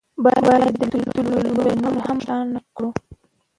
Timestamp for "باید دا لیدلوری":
0.23-1.51